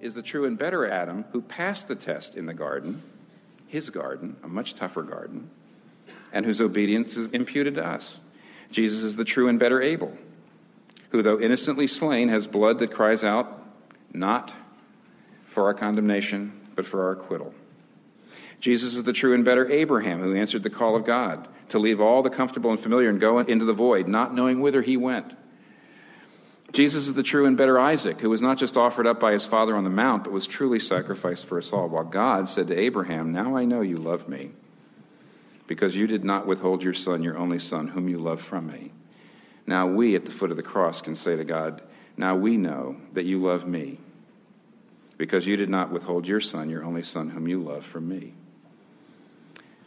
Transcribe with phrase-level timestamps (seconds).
[0.00, 3.02] is the true and better Adam who passed the test in the garden,
[3.66, 5.50] his garden, a much tougher garden,
[6.32, 8.18] and whose obedience is imputed to us.
[8.70, 10.16] Jesus is the true and better Abel,
[11.10, 13.62] who, though innocently slain, has blood that cries out,
[14.12, 14.52] not
[15.44, 17.52] for our condemnation, but for our acquittal.
[18.60, 22.00] Jesus is the true and better Abraham, who answered the call of God to leave
[22.00, 25.32] all the comfortable and familiar and go into the void, not knowing whither he went.
[26.72, 29.44] Jesus is the true and better Isaac, who was not just offered up by his
[29.44, 32.78] father on the mount, but was truly sacrificed for us all, while God said to
[32.78, 34.52] Abraham, Now I know you love me,
[35.66, 38.92] because you did not withhold your son, your only son, whom you love from me.
[39.66, 41.82] Now we, at the foot of the cross, can say to God,
[42.16, 43.98] Now we know that you love me,
[45.18, 48.34] because you did not withhold your son, your only son, whom you love from me.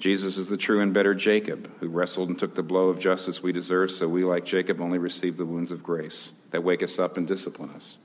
[0.04, 3.42] Jesus is the true and better Jacob, who wrestled and took the blow of justice
[3.42, 7.00] we deserve, so we, like Jacob, only receive the wounds of grace that wake us
[7.00, 7.96] up and discipline us.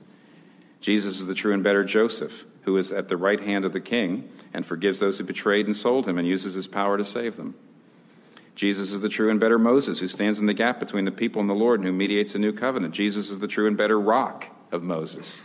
[0.79, 3.81] Jesus is the true and better Joseph, who is at the right hand of the
[3.81, 7.35] king and forgives those who betrayed and sold him and uses his power to save
[7.35, 7.53] them.
[8.55, 11.41] Jesus is the true and better Moses, who stands in the gap between the people
[11.41, 12.93] and the Lord and who mediates a new covenant.
[12.93, 15.41] Jesus is the true and better rock of Moses,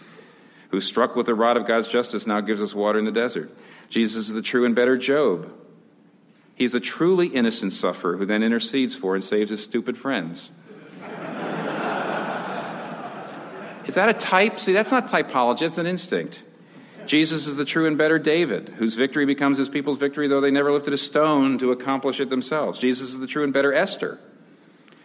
[0.68, 3.50] who struck with the rod of God's justice now gives us water in the desert.
[3.88, 5.52] Jesus is the true and better Job,
[6.54, 10.50] He's a truly innocent sufferer who then intercedes for and saves his stupid friends.
[13.86, 14.60] is that a type?
[14.60, 16.40] See, that's not typology, that's an instinct.
[17.06, 20.50] Jesus is the true and better David, whose victory becomes his people's victory, though they
[20.50, 22.78] never lifted a stone to accomplish it themselves.
[22.78, 24.18] Jesus is the true and better Esther,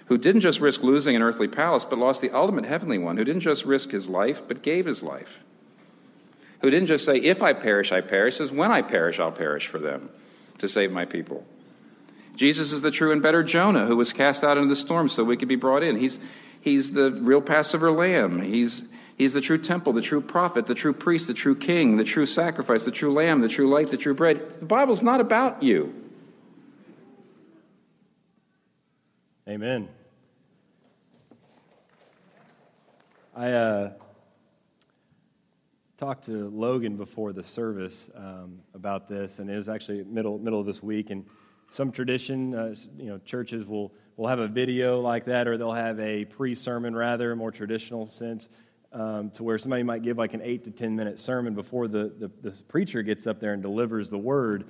[0.05, 3.25] who didn't just risk losing an earthly palace, but lost the ultimate heavenly one, who
[3.25, 5.43] didn't just risk his life, but gave his life.
[6.61, 9.67] Who didn't just say, If I perish, I perish, says, When I perish, I'll perish
[9.67, 10.09] for them
[10.59, 11.45] to save my people.
[12.35, 15.23] Jesus is the true and better Jonah who was cast out into the storm so
[15.23, 15.97] we could be brought in.
[15.97, 16.19] He's,
[16.61, 18.41] he's the real Passover lamb.
[18.41, 18.83] He's,
[19.17, 22.25] he's the true temple, the true prophet, the true priest, the true king, the true
[22.25, 24.59] sacrifice, the true lamb, the true light, the true bread.
[24.59, 25.93] The Bible's not about you.
[29.47, 29.89] Amen.
[33.35, 33.91] I uh,
[35.99, 40.61] talked to Logan before the service um, about this, and it was actually middle middle
[40.61, 41.09] of this week.
[41.09, 41.25] And
[41.69, 45.73] some tradition, uh, you know, churches will will have a video like that, or they'll
[45.73, 48.47] have a pre-sermon, rather, more traditional sense,
[48.93, 52.13] um, to where somebody might give like an eight to ten minute sermon before the,
[52.17, 54.63] the the preacher gets up there and delivers the word.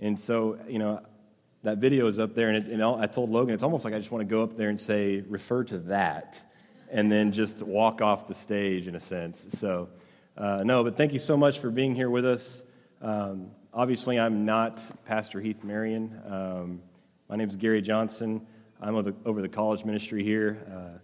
[0.00, 1.00] And so, you know,
[1.62, 3.98] that video is up there, and, it, and I told Logan, it's almost like I
[3.98, 6.42] just want to go up there and say, refer to that,
[6.90, 9.46] and then just walk off the stage in a sense.
[9.50, 9.88] So.
[10.36, 12.64] Uh, no, but thank you so much for being here with us.
[13.00, 16.20] Um, obviously, I'm not Pastor Heath Marion.
[16.28, 16.80] Um,
[17.28, 18.44] my name is Gary Johnson.
[18.80, 20.58] I'm over the, over the college ministry here.
[20.68, 20.98] Uh,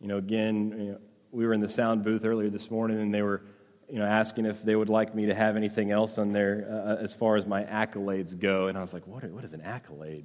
[0.00, 0.98] you know, again, you know,
[1.30, 3.42] we were in the sound booth earlier this morning, and they were,
[3.88, 7.00] you know, asking if they would like me to have anything else on there uh,
[7.00, 8.66] as far as my accolades go.
[8.66, 10.24] And I was like, what, what is an accolade?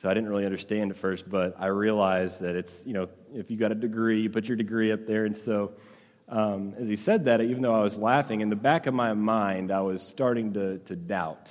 [0.00, 3.50] So I didn't really understand at first, but I realized that it's, you know, if
[3.50, 5.26] you got a degree, you put your degree up there.
[5.26, 5.72] And so
[6.28, 9.14] um, as he said that, even though I was laughing, in the back of my
[9.14, 11.46] mind, I was starting to, to doubt.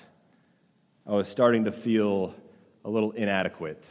[1.08, 2.36] I was starting to feel
[2.84, 3.84] a little inadequate.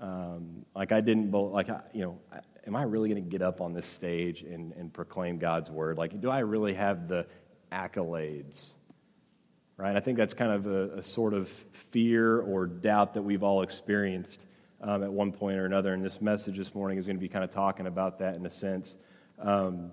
[0.00, 2.18] Um, like I didn't, like, I, you know,
[2.66, 5.98] am I really going to get up on this stage and, and proclaim God's word?
[5.98, 7.26] Like, do I really have the
[7.70, 8.70] accolades?
[9.76, 9.96] Right?
[9.96, 11.48] I think that's kind of a, a sort of
[11.90, 14.40] fear or doubt that we've all experienced
[14.80, 15.94] um, at one point or another.
[15.94, 18.44] And this message this morning is going to be kind of talking about that in
[18.44, 18.96] a sense.
[19.42, 19.90] Um,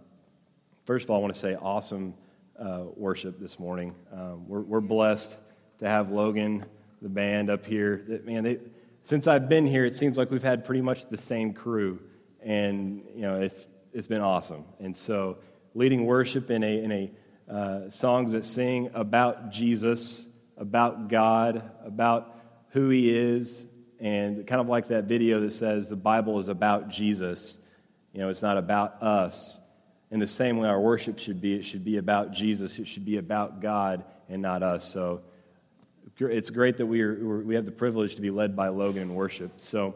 [0.86, 2.14] first of all, I want to say awesome
[2.60, 3.96] uh, worship this morning.
[4.14, 5.36] Um, we're, we're, blessed
[5.80, 6.66] to have Logan,
[7.02, 8.22] the band, up here.
[8.26, 8.60] Man, they,
[9.04, 12.00] since I've been here, it seems like we've had pretty much the same crew,
[12.44, 14.66] and you know it's it's been awesome.
[14.80, 15.38] And so,
[15.74, 17.12] leading worship in a in a
[17.52, 20.26] uh, songs that sing about Jesus,
[20.58, 22.36] about God, about
[22.70, 23.66] who He is,
[24.00, 27.58] and kind of like that video that says the Bible is about Jesus.
[28.14, 29.60] You know, it's not about us.
[30.12, 32.80] In the same way our worship should be, it should be about Jesus.
[32.80, 34.92] It should be about God and not us.
[34.92, 35.22] So
[36.20, 39.16] it's great that we, are, we have the privilege to be led by Logan in
[39.16, 39.52] worship.
[39.58, 39.96] So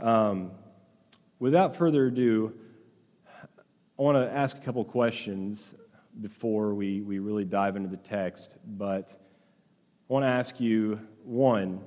[0.00, 0.50] um,
[1.38, 2.52] without further ado,
[3.98, 5.74] I want to ask a couple questions
[6.22, 8.52] before we, we really dive into the text.
[8.66, 9.14] But
[10.08, 11.80] I want to ask you one,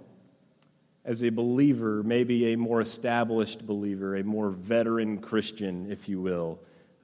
[1.05, 6.59] as a believer, maybe a more established believer, a more veteran Christian, if you will.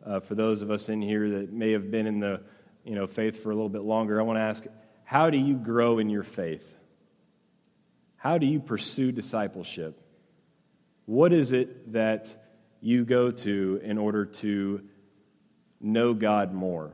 [0.06, 2.42] Uh, for those of us in here that may have been in the
[2.86, 4.64] you know, faith for a little bit longer, I want to ask
[5.04, 6.66] how do you grow in your faith?
[8.16, 10.00] How do you pursue discipleship?
[11.06, 12.34] What is it that
[12.80, 14.82] you go to in order to
[15.82, 16.94] know God more?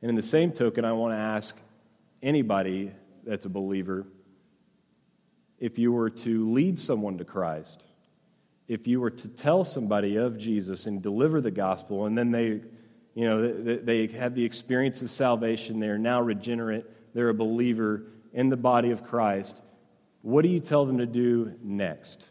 [0.00, 1.56] And in the same token, I want to ask
[2.22, 2.92] anybody
[3.24, 4.06] that's a believer
[5.58, 7.82] if you were to lead someone to Christ,
[8.68, 12.60] if you were to tell somebody of Jesus and deliver the gospel, and then they,
[13.14, 16.84] you know, they, they have the experience of salvation, they're now regenerate,
[17.14, 19.60] they're a believer in the body of Christ,
[20.22, 22.22] what do you tell them to do next?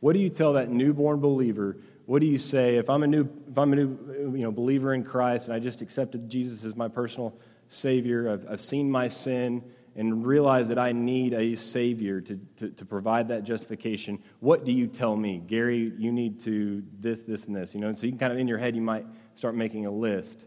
[0.00, 1.76] What do you tell that newborn believer?
[2.06, 4.94] What do you say if I'm a new, if I'm a new you know, believer
[4.94, 7.34] in Christ and I just accepted Jesus as my personal
[7.68, 8.30] Savior?
[8.30, 9.62] I've, I've seen my sin
[9.98, 14.22] and realize that I need a Savior to, to, to, provide that justification.
[14.38, 15.42] What do you tell me?
[15.44, 17.74] Gary, you need to this, this, and this.
[17.74, 19.04] You know, and so you can kind of in your head, you might
[19.34, 20.44] start making a list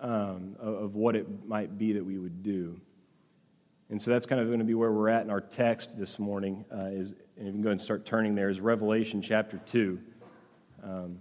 [0.00, 2.80] um, of, of what it might be that we would do.
[3.90, 6.18] And so that's kind of going to be where we're at in our text this
[6.18, 6.64] morning.
[6.72, 10.00] Uh, is, and you can go and start turning there, is Revelation chapter 2.
[10.82, 11.18] Um,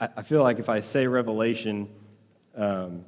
[0.00, 1.88] I, I, feel like if I say Revelation,
[2.56, 3.04] um,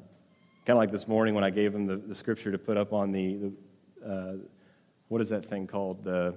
[0.64, 2.92] kind of like this morning when I gave them the, the scripture to put up
[2.92, 3.52] on the, the
[4.06, 4.32] uh,
[5.08, 6.04] what is that thing called?
[6.04, 6.34] The,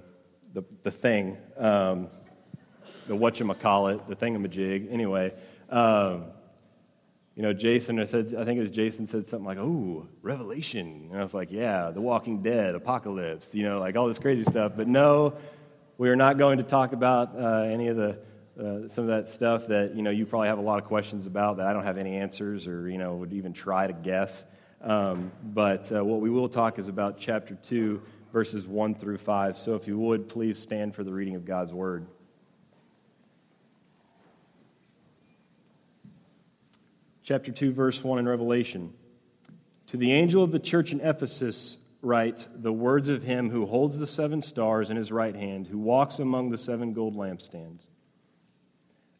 [0.54, 2.08] the, the thing, um,
[3.06, 4.92] the whatchamacallit, the thingamajig.
[4.92, 5.32] Anyway,
[5.68, 6.24] um,
[7.34, 11.08] you know, Jason I said, I think it was Jason said something like, "Oh, Revelation,"
[11.10, 14.42] and I was like, "Yeah, The Walking Dead, Apocalypse," you know, like all this crazy
[14.42, 14.72] stuff.
[14.76, 15.34] But no,
[15.96, 18.18] we are not going to talk about uh, any of the
[18.60, 21.26] uh, some of that stuff that you know you probably have a lot of questions
[21.26, 24.44] about that I don't have any answers or you know would even try to guess.
[24.82, 28.02] Um, but uh, what we will talk is about chapter two,
[28.32, 29.56] verses one through five.
[29.56, 32.06] So if you would, please stand for the reading of God's word.
[37.22, 38.92] chapter 2, verse 1 in Revelation.
[39.88, 43.98] To the angel of the church in Ephesus, write the words of him who holds
[43.98, 47.86] the seven stars in his right hand, who walks among the seven gold lampstands.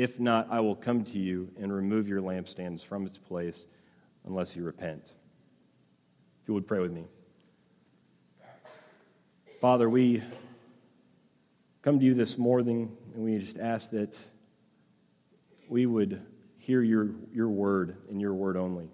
[0.00, 3.66] If not, I will come to you and remove your lampstands from its place
[4.24, 5.12] unless you repent.
[6.40, 7.04] If you would pray with me.
[9.60, 10.22] Father, we
[11.82, 14.18] come to you this morning and we just ask that
[15.68, 16.22] we would
[16.56, 18.88] hear your, your word and your word only.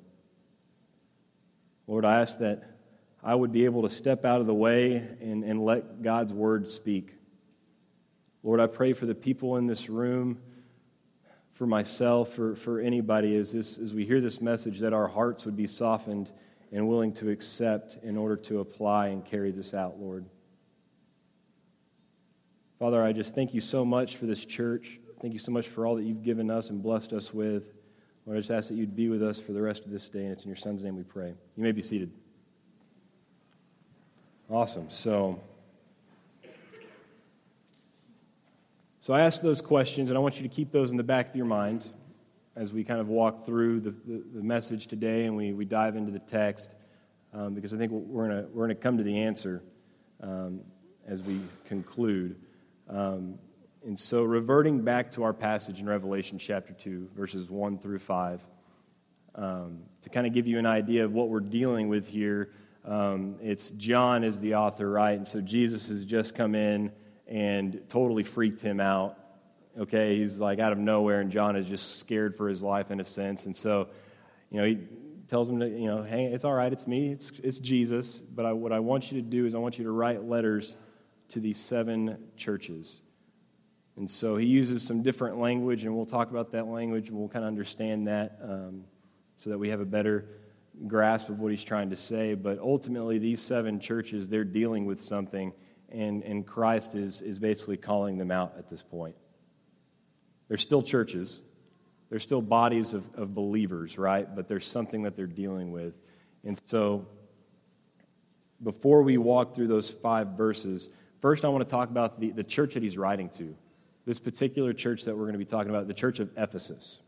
[1.87, 2.65] Lord, I ask that
[3.23, 6.69] I would be able to step out of the way and, and let God's word
[6.69, 7.15] speak.
[8.43, 10.41] Lord, I pray for the people in this room,
[11.57, 15.47] for myself, for, for anybody, as, this, as we hear this message, that our hearts
[15.47, 16.31] would be softened
[16.71, 20.27] and willing to accept in order to apply and carry this out, Lord.
[22.79, 25.01] Father, I just thank you so much for this church.
[25.23, 27.65] Thank you so much for all that you've given us and blessed us with.
[28.27, 30.25] Lord, I just ask that you'd be with us for the rest of this day,
[30.25, 31.33] and it's in your Son's name we pray.
[31.57, 32.11] You may be seated.
[34.51, 34.91] Awesome.
[34.91, 35.41] So,
[39.07, 41.29] so I asked those questions, and I want you to keep those in the back
[41.29, 41.87] of your mind
[42.57, 45.95] as we kind of walk through the, the, the message today and we, we dive
[45.95, 46.71] into the text,
[47.33, 49.63] um, because I think we're going we're gonna come to the answer
[50.25, 50.59] um,
[51.07, 52.35] as we conclude.
[52.91, 53.39] Um,
[53.85, 58.41] and so, reverting back to our passage in Revelation chapter 2, verses 1 through 5,
[59.37, 62.51] um, to kind of give you an idea of what we're dealing with here,
[62.85, 65.17] um, it's John is the author, right?
[65.17, 66.91] And so, Jesus has just come in
[67.27, 69.19] and totally freaked him out.
[69.79, 73.01] Okay, he's like out of nowhere, and John is just scared for his life in
[73.01, 73.45] a sense.
[73.45, 73.89] And so,
[74.51, 74.79] you know, he
[75.29, 78.23] tells him to, you know, hey, it's all right, it's me, it's, it's Jesus.
[78.23, 80.77] But I, what I want you to do is I want you to write letters
[81.31, 83.03] to these seven churches.
[83.97, 87.29] And so he uses some different language, and we'll talk about that language, and we'll
[87.29, 88.85] kind of understand that um,
[89.39, 90.27] so that we have a better
[90.87, 92.35] grasp of what he's trying to say.
[92.35, 95.53] But ultimately, these seven churches, they're dealing with something,
[95.91, 99.15] and, and Christ is, is basically calling them out at this point.
[100.49, 101.41] They're still churches,
[102.11, 104.33] they're still bodies of, of believers, right?
[104.35, 105.95] But there's something that they're dealing with.
[106.45, 107.07] And so,
[108.63, 110.89] before we walk through those five verses,
[111.21, 113.55] first I want to talk about the, the church that he's writing to
[114.07, 117.01] this particular church that we're going to be talking about, the church of Ephesus.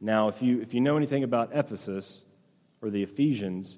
[0.00, 2.22] Now, if you, if you know anything about Ephesus
[2.80, 3.76] or the Ephesians,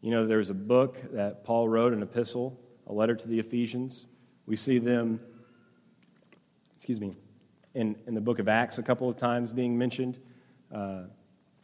[0.00, 2.58] you know there's a book that Paul wrote, an epistle,
[2.92, 4.06] a letter to the Ephesians.
[4.46, 5.18] We see them,
[6.76, 7.16] excuse me,
[7.74, 10.18] in, in the book of Acts a couple of times being mentioned.
[10.74, 11.04] Uh,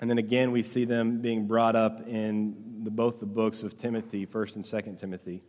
[0.01, 3.77] And then again, we see them being brought up in the, both the books of
[3.77, 5.43] Timothy, 1st and 2nd Timothy.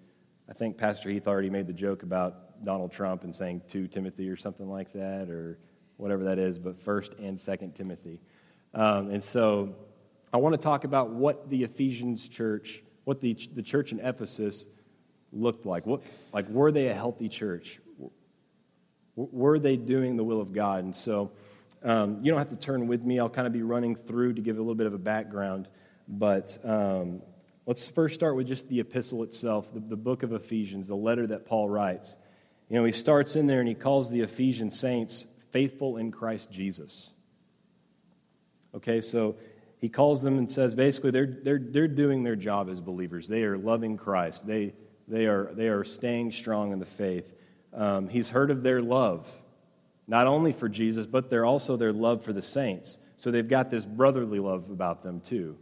[0.50, 4.28] I think Pastor Heath already made the joke about Donald Trump and saying to Timothy
[4.28, 5.60] or something like that, or
[5.98, 8.20] whatever that is, but 1st and 2nd Timothy.
[8.74, 9.76] Um, and so
[10.34, 14.66] I want to talk about what the Ephesians church, what the, the church in Ephesus
[15.32, 15.86] looked like.
[15.86, 16.02] What,
[16.34, 17.80] like, were they a healthy church?
[19.16, 20.84] Were they doing the will of God?
[20.84, 21.32] And so
[21.84, 23.20] um, you don't have to turn with me.
[23.20, 25.68] I'll kind of be running through to give a little bit of a background.
[26.08, 27.22] But um,
[27.66, 31.28] let's first start with just the epistle itself, the, the book of Ephesians, the letter
[31.28, 32.16] that Paul writes.
[32.70, 36.52] You know, he starts in there and he calls the Ephesian saints faithful in Christ
[36.52, 37.10] Jesus.
[38.76, 39.36] Okay, so
[39.80, 43.28] he calls them and says basically they're, they're, they're doing their job as believers.
[43.28, 44.74] They are loving Christ, they,
[45.10, 47.34] they, are, they are staying strong in the faith.
[47.74, 49.28] Um, he's heard of their love,
[50.08, 52.98] not only for Jesus, but they're also their love for the saints.
[53.18, 55.58] So they've got this brotherly love about them too.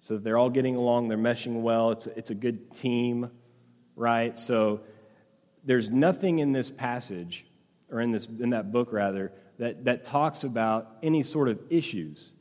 [0.00, 1.90] So they're all getting along, they're meshing well.
[1.90, 3.30] It's it's a good team,
[3.96, 4.38] right?
[4.38, 4.80] So
[5.64, 7.46] there's nothing in this passage,
[7.90, 12.32] or in, this, in that book rather, that, that talks about any sort of issues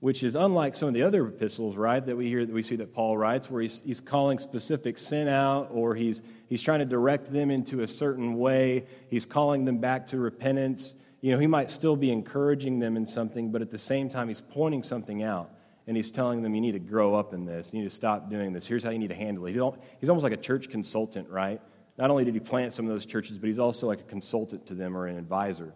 [0.00, 2.76] which is unlike some of the other epistles, right, that we hear that we see
[2.76, 6.84] that Paul writes, where he's, he's calling specific sin out or he's, he's trying to
[6.84, 8.84] direct them into a certain way.
[9.10, 10.94] He's calling them back to repentance.
[11.20, 14.28] You know, he might still be encouraging them in something, but at the same time,
[14.28, 15.50] he's pointing something out
[15.88, 17.70] and he's telling them, you need to grow up in this.
[17.72, 18.66] You need to stop doing this.
[18.66, 19.52] Here's how you need to handle it.
[20.00, 21.60] He's almost like a church consultant, right?
[21.96, 24.64] Not only did he plant some of those churches, but he's also like a consultant
[24.66, 25.72] to them or an advisor.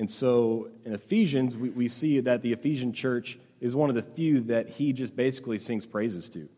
[0.00, 4.02] And so in Ephesians, we, we see that the Ephesian church is one of the
[4.02, 6.48] few that he just basically sings praises to.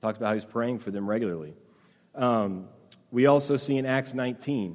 [0.00, 1.52] Talks about how he's praying for them regularly.
[2.14, 2.68] Um,
[3.10, 4.74] we also see in Acts 19,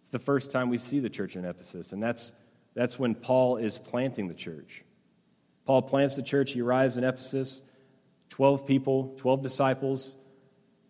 [0.00, 2.32] it's the first time we see the church in Ephesus, and that's,
[2.74, 4.84] that's when Paul is planting the church.
[5.64, 7.62] Paul plants the church, he arrives in Ephesus,
[8.28, 10.14] 12 people, 12 disciples,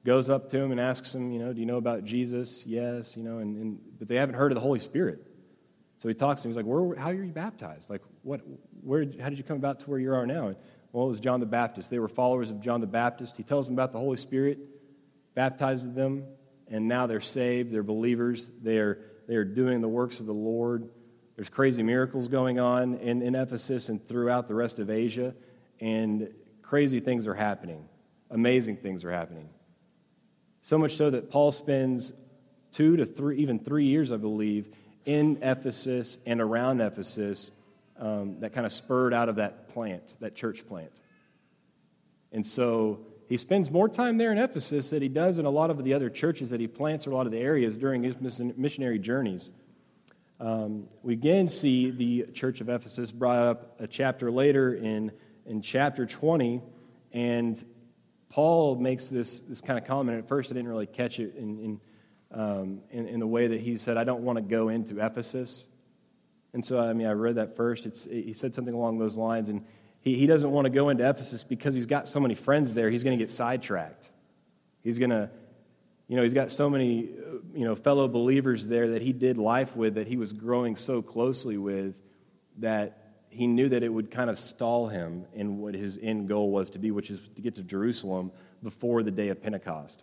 [0.04, 2.64] goes up to him and asks him, you know, do you know about Jesus?
[2.66, 5.24] Yes, you know, and, and but they haven't heard of the Holy Spirit.
[6.04, 6.50] So he talks to him.
[6.50, 7.88] He's like, where, how are you baptized?
[7.88, 8.42] Like, what,
[8.82, 10.48] where, how did you come about to where you are now?
[10.48, 10.56] And,
[10.92, 11.88] well, it was John the Baptist.
[11.88, 13.38] They were followers of John the Baptist.
[13.38, 14.58] He tells them about the Holy Spirit,
[15.34, 16.24] baptizes them,
[16.68, 17.72] and now they're saved.
[17.72, 18.52] They're believers.
[18.62, 20.90] They are, they are doing the works of the Lord.
[21.36, 25.34] There's crazy miracles going on in, in Ephesus and throughout the rest of Asia,
[25.80, 26.28] and
[26.60, 27.82] crazy things are happening.
[28.30, 29.48] Amazing things are happening.
[30.60, 32.12] So much so that Paul spends
[32.72, 34.68] two to three, even three years, I believe,
[35.04, 37.50] in Ephesus and around Ephesus
[37.98, 40.90] um, that kind of spurred out of that plant, that church plant.
[42.32, 45.70] And so he spends more time there in Ephesus than he does in a lot
[45.70, 48.40] of the other churches that he plants or a lot of the areas during his
[48.56, 49.52] missionary journeys.
[50.40, 55.12] Um, we again see the church of Ephesus brought up a chapter later in,
[55.46, 56.60] in chapter 20,
[57.12, 57.64] and
[58.30, 60.18] Paul makes this, this kind of comment.
[60.18, 61.80] At first, I didn't really catch it in, in
[62.34, 65.68] um, in, in the way that he said, I don't want to go into Ephesus.
[66.52, 67.86] And so, I mean, I read that first.
[67.86, 69.64] It's, he said something along those lines, and
[70.00, 72.90] he, he doesn't want to go into Ephesus because he's got so many friends there,
[72.90, 74.10] he's going to get sidetracked.
[74.82, 75.30] He's going to,
[76.08, 79.38] you know, he's got so many, uh, you know, fellow believers there that he did
[79.38, 81.94] life with, that he was growing so closely with,
[82.58, 82.98] that
[83.30, 86.70] he knew that it would kind of stall him in what his end goal was
[86.70, 88.30] to be, which is to get to Jerusalem
[88.62, 90.02] before the day of Pentecost.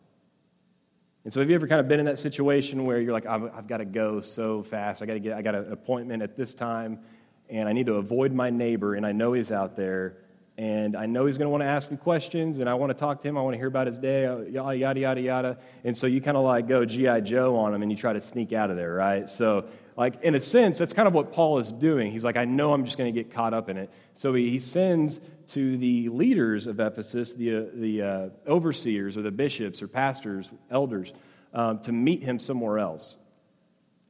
[1.24, 3.68] And so, have you ever kind of been in that situation where you're like, I've,
[3.68, 5.04] got to go so fast.
[5.04, 5.34] I got to get.
[5.34, 7.00] I got an appointment at this time,
[7.48, 10.18] and I need to avoid my neighbor, and I know he's out there,
[10.58, 12.96] and I know he's going to want to ask me questions, and I want to
[12.96, 13.38] talk to him.
[13.38, 15.58] I want to hear about his day, uh, yada yada yada yada.
[15.84, 18.22] And so you kind of like go GI Joe on him, and you try to
[18.22, 19.30] sneak out of there, right?
[19.30, 19.66] So,
[19.98, 22.12] like in a sense, that's kind of what Paul is doing.
[22.12, 23.92] He's like, I know I'm just going to get caught up in it.
[24.16, 25.20] So he, he sends
[25.54, 30.50] to the leaders of Ephesus, the, uh, the uh, overseers or the bishops or pastors,
[30.70, 31.14] elders,
[31.54, 33.18] um, to meet him somewhere else.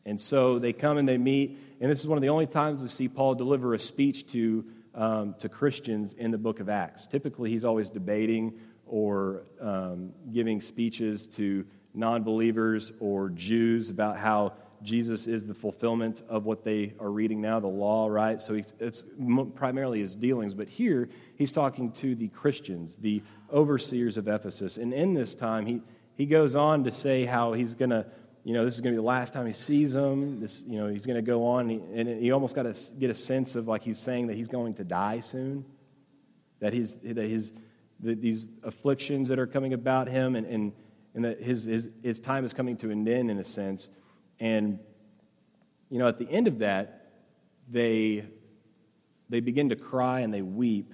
[0.05, 2.81] And so they come and they meet, and this is one of the only times
[2.81, 7.07] we see Paul deliver a speech to, um, to Christians in the book of Acts.
[7.07, 8.53] Typically, he's always debating
[8.85, 16.23] or um, giving speeches to non believers or Jews about how Jesus is the fulfillment
[16.27, 18.41] of what they are reading now, the law, right?
[18.41, 19.03] So it's
[19.55, 20.53] primarily his dealings.
[20.53, 23.21] But here, he's talking to the Christians, the
[23.51, 24.77] overseers of Ephesus.
[24.77, 25.81] And in this time, he,
[26.15, 28.05] he goes on to say how he's going to,
[28.43, 30.39] you know, this is going to be the last time he sees them.
[30.39, 31.69] This, you know, he's going to go on.
[31.69, 34.35] And he, and he almost got to get a sense of like he's saying that
[34.35, 35.63] he's going to die soon,
[36.59, 37.51] that, his, that his,
[37.99, 40.71] that these afflictions that are coming about him and, and,
[41.13, 43.89] and that his, his, his time is coming to an end in a sense.
[44.41, 44.79] And,
[45.89, 47.11] you know, at the end of that,
[47.69, 48.25] they,
[49.29, 50.93] they begin to cry and they weep,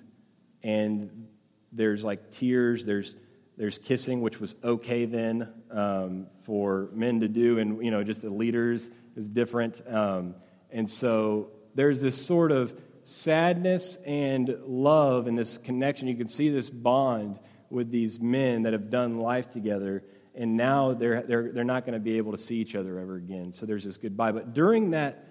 [0.62, 1.28] and
[1.72, 3.16] there's like tears, there's
[3.58, 8.22] there's kissing, which was okay then um, for men to do, and you know, just
[8.22, 9.82] the leaders is different.
[9.92, 10.36] Um,
[10.70, 16.08] and so there's this sort of sadness and love and this connection.
[16.08, 17.40] You can see this bond
[17.72, 20.04] with these men that have done life together,
[20.38, 23.16] and now they're, they're, they're not going to be able to see each other ever
[23.16, 23.52] again.
[23.52, 24.32] So there's this goodbye.
[24.32, 25.28] But during that,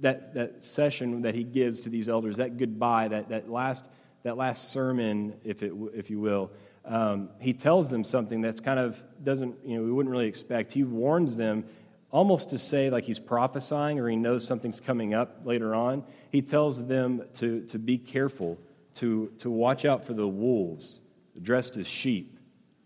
[0.00, 3.84] that, that session that he gives to these elders, that goodbye, that, that, last,
[4.24, 6.50] that last sermon, if, it, if you will,
[6.84, 10.72] um, he tells them something that's kind of doesn't, you know, we wouldn't really expect.
[10.72, 11.64] He warns them
[12.10, 16.02] almost to say like he's prophesying or he knows something's coming up later on.
[16.32, 18.58] He tells them to, to be careful,
[18.94, 21.00] to, to watch out for the wolves
[21.42, 22.38] dressed as sheep,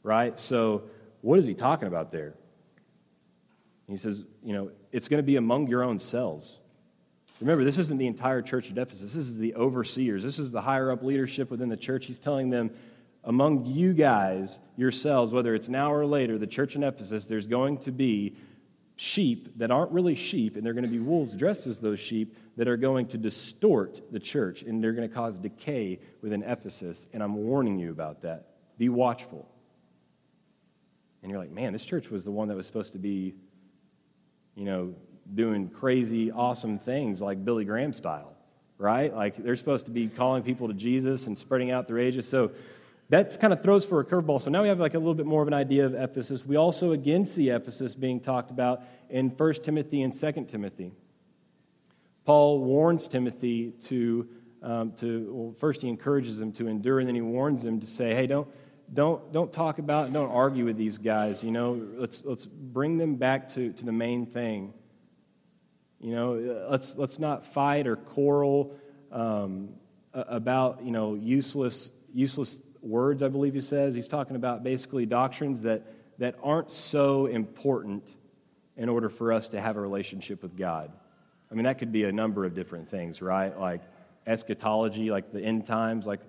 [0.02, 0.38] right?
[0.38, 0.82] So,
[1.22, 2.34] what is he talking about there?
[3.88, 6.58] He says, you know, it's going to be among your own cells.
[7.40, 9.14] Remember, this isn't the entire church at Ephesus.
[9.14, 10.22] This is the overseers.
[10.22, 12.06] This is the higher up leadership within the church.
[12.06, 12.70] He's telling them
[13.24, 17.78] among you guys, yourselves, whether it's now or later, the church in Ephesus, there's going
[17.78, 18.36] to be
[18.96, 22.36] sheep that aren't really sheep, and they're going to be wolves dressed as those sheep
[22.56, 27.06] that are going to distort the church, and they're going to cause decay within Ephesus.
[27.12, 28.46] And I'm warning you about that.
[28.78, 29.48] Be watchful.
[31.22, 33.34] And you're like, man, this church was the one that was supposed to be,
[34.54, 34.94] you know,
[35.34, 38.34] doing crazy, awesome things like Billy Graham style,
[38.78, 39.14] right?
[39.14, 42.28] Like they're supposed to be calling people to Jesus and spreading out their ages.
[42.28, 42.50] So
[43.08, 44.40] that kind of throws for a curveball.
[44.40, 46.44] So now we have like a little bit more of an idea of Ephesus.
[46.44, 50.92] We also again see Ephesus being talked about in 1 Timothy and 2 Timothy.
[52.24, 54.28] Paul warns Timothy to,
[54.62, 57.86] um, to well, first he encourages him to endure, and then he warns him to
[57.86, 58.48] say, hey, don't,
[58.92, 61.42] don't, don't talk about, don't argue with these guys.
[61.42, 64.74] You know, let's, let's bring them back to, to the main thing.
[66.00, 68.74] You know, let's, let's not fight or quarrel
[69.10, 69.70] um,
[70.12, 73.94] about, you know, useless, useless words, I believe he says.
[73.94, 75.82] He's talking about basically doctrines that,
[76.18, 78.04] that aren't so important
[78.76, 80.90] in order for us to have a relationship with God.
[81.50, 83.58] I mean, that could be a number of different things, right?
[83.58, 83.82] Like
[84.26, 86.06] eschatology, like the end times.
[86.06, 86.20] Like,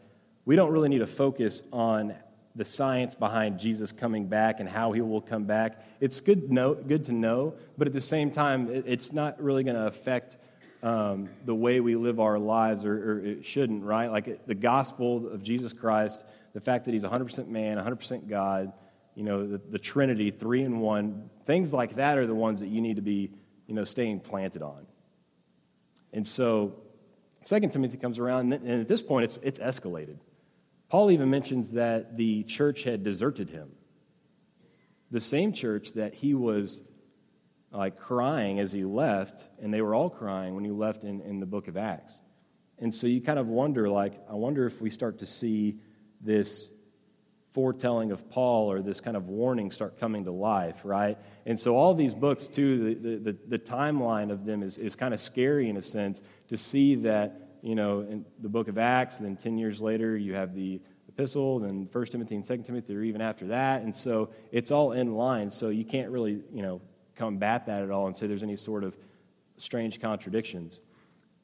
[0.46, 2.14] we don't really need to focus on
[2.56, 5.84] the science behind Jesus coming back and how he will come back.
[6.00, 9.64] It's good, know, good to know, but at the same time, it, it's not really
[9.64, 10.38] going to affect
[10.84, 14.12] um, the way we live our lives, or, or it shouldn't, right?
[14.12, 18.72] Like it, the gospel of Jesus Christ the fact that he's 100% man, 100% God,
[19.16, 22.70] you know, the, the Trinity, three in one, things like that are the ones that
[22.70, 23.32] you need to be,
[23.68, 24.86] you know, staying planted on.
[26.14, 26.76] And so,
[27.42, 30.18] Second Timothy comes around, and at this point, it's, it's escalated.
[30.94, 33.72] Paul even mentions that the church had deserted him.
[35.10, 36.82] The same church that he was
[37.72, 41.40] like crying as he left, and they were all crying when he left in, in
[41.40, 42.14] the book of Acts.
[42.78, 45.78] And so you kind of wonder, like, I wonder if we start to see
[46.22, 46.70] this
[47.54, 51.18] foretelling of Paul or this kind of warning start coming to life, right?
[51.48, 55.16] And so all these books, too, the, the, the, timeline of them is, is kind
[55.16, 59.18] of scary in a sense to see that, you know, in the book of Acts,
[59.18, 63.04] then 10 years later, you have the epistle, then 1 Timothy and 2 Timothy, or
[63.04, 63.84] even after that.
[63.84, 65.50] And so it's all in line.
[65.50, 66.82] So you can't really, you know,
[67.16, 68.98] combat that at all and say there's any sort of
[69.58, 70.82] strange contradictions.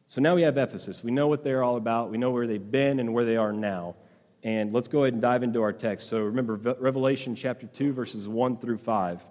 [0.07, 1.03] So now we have Ephesus.
[1.03, 2.09] We know what they're all about.
[2.09, 3.95] We know where they've been and where they are now.
[4.43, 6.09] And let's go ahead and dive into our text.
[6.09, 9.23] So remember, Revelation chapter 2, verses 1 through 5.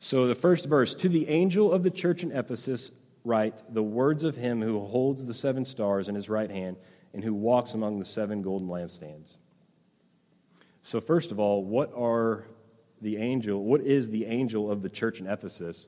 [0.00, 2.90] So the first verse To the angel of the church in Ephesus,
[3.28, 6.76] write the words of him who holds the seven stars in his right hand
[7.12, 9.36] and who walks among the seven golden lampstands.
[10.82, 12.46] So, first of all, what are
[13.02, 13.62] the angel?
[13.62, 15.86] What is the angel of the church in Ephesus?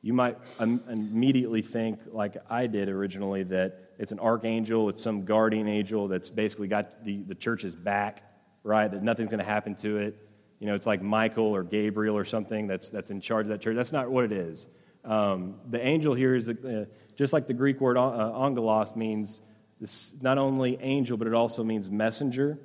[0.00, 5.68] You might immediately think, like I did originally, that it's an archangel, it's some guardian
[5.68, 8.22] angel that's basically got the, the church's back,
[8.62, 8.90] right?
[8.90, 10.28] That nothing's going to happen to it.
[10.60, 13.60] You know, it's like Michael or Gabriel or something that's, that's in charge of that
[13.60, 13.76] church.
[13.76, 14.66] That's not what it is.
[15.04, 16.86] Um, the angel here is uh,
[17.16, 19.40] just like the Greek word uh, angelos means
[19.80, 22.58] this, not only angel, but it also means messenger.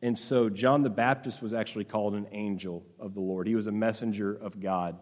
[0.00, 3.46] And so John the Baptist was actually called an angel of the Lord.
[3.46, 4.96] He was a messenger of God.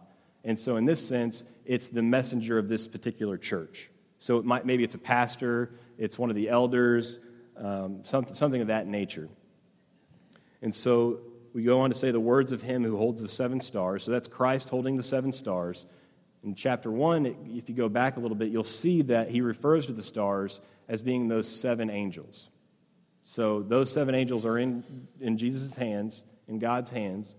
[0.45, 3.91] And so, in this sense, it's the messenger of this particular church.
[4.19, 7.19] So it might, maybe it's a pastor, it's one of the elders,
[7.57, 9.29] um, something, something of that nature.
[10.63, 11.19] And so
[11.53, 14.05] we go on to say the words of him who holds the seven stars.
[14.05, 15.87] So that's Christ holding the seven stars.
[16.47, 19.87] In chapter 1, if you go back a little bit, you'll see that he refers
[19.87, 22.49] to the stars as being those seven angels.
[23.25, 24.85] So those seven angels are in,
[25.21, 27.35] in Jesus' hands, in God's hands,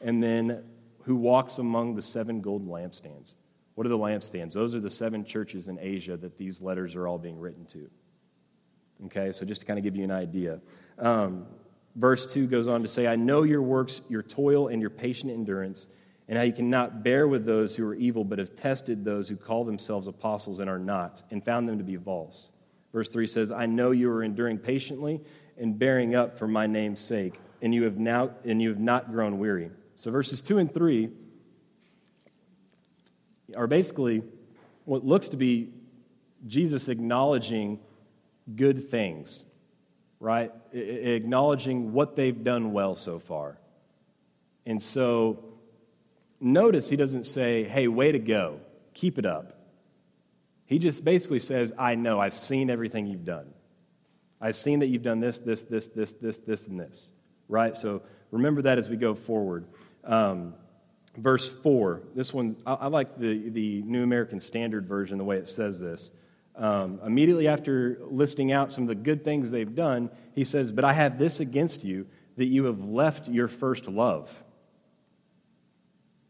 [0.00, 0.64] and then
[1.04, 3.36] who walks among the seven golden lampstands.
[3.76, 4.54] What are the lampstands?
[4.54, 7.88] Those are the seven churches in Asia that these letters are all being written to.
[9.06, 10.58] Okay, so just to kind of give you an idea.
[10.98, 11.46] Um,
[11.94, 15.30] verse 2 goes on to say, I know your works, your toil, and your patient
[15.30, 15.86] endurance,
[16.28, 19.36] and how you cannot bear with those who are evil, but have tested those who
[19.36, 22.52] call themselves apostles and are not, and found them to be false.
[22.92, 25.20] Verse 3 says, I know you are enduring patiently
[25.56, 29.10] and bearing up for my name's sake, and you have now and you have not
[29.10, 29.70] grown weary.
[29.96, 31.08] So verses 2 and 3
[33.56, 34.22] are basically
[34.84, 35.70] what looks to be
[36.46, 37.80] Jesus acknowledging
[38.54, 39.44] good things,
[40.20, 40.52] right?
[40.72, 43.58] I- acknowledging what they've done well so far.
[44.66, 45.47] And so
[46.40, 48.60] notice he doesn't say, hey, way to go,
[48.94, 49.54] keep it up.
[50.66, 53.46] He just basically says, I know, I've seen everything you've done.
[54.40, 57.10] I've seen that you've done this, this, this, this, this, this, and this,
[57.48, 57.76] right?
[57.76, 59.66] So remember that as we go forward.
[60.04, 60.54] Um,
[61.16, 65.38] verse 4, this one, I, I, like the, the New American Standard Version, the way
[65.38, 66.10] it says this.
[66.54, 70.84] Um, immediately after listing out some of the good things they've done, he says, But
[70.84, 74.30] I have this against you, that you have left your first love.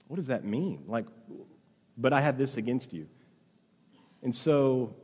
[0.08, 0.84] What does that mean?
[0.86, 1.06] Like,
[1.96, 3.06] but I have this against you.
[4.22, 4.96] And so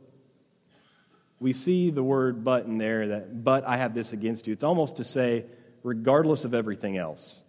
[1.38, 4.52] we see the word but in there that, but I have this against you.
[4.52, 5.44] It's almost to say,
[5.82, 7.42] regardless of everything else,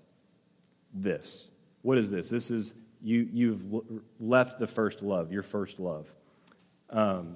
[0.94, 1.50] this.
[1.82, 2.30] What is this?
[2.30, 3.64] This is you, you've
[4.20, 6.08] left the first love, your first love.
[6.90, 7.36] Um,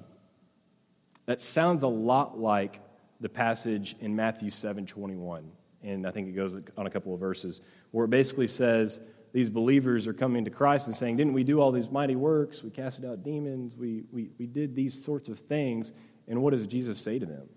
[1.26, 2.80] that sounds a lot like
[3.20, 5.44] the passage in Matthew 7 21.
[5.82, 9.00] And I think it goes on a couple of verses where it basically says,
[9.32, 12.62] these believers are coming to Christ and saying, Didn't we do all these mighty works?
[12.62, 13.76] We casted out demons.
[13.76, 15.92] We, we, we did these sorts of things.
[16.28, 17.48] And what does Jesus say to them?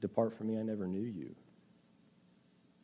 [0.00, 1.34] Depart from me, I never knew you.